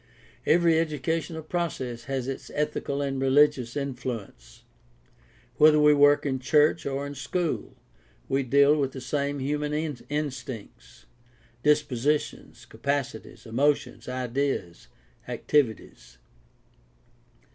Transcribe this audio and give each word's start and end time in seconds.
Every 0.47 0.79
educational 0.79 1.43
process 1.43 2.05
has 2.05 2.27
its 2.27 2.49
ethical 2.55 3.03
and 3.03 3.21
religious 3.21 3.77
influence. 3.77 4.63
Whether 5.57 5.79
we 5.79 5.93
work 5.93 6.25
in 6.25 6.39
church 6.39 6.87
or 6.87 7.05
in 7.05 7.13
school, 7.13 7.75
we 8.27 8.41
deal 8.41 8.75
with 8.75 8.93
the 8.93 8.99
same 9.01 9.37
human 9.37 9.73
instincts, 10.09 11.05
dispositions, 11.61 12.65
capacities, 12.65 13.45
emotions, 13.45 14.09
ideas, 14.09 14.87
activities. 15.27 16.17